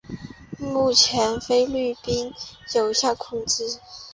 [0.57, 2.33] 目前被菲律宾
[2.73, 3.79] 有效控制。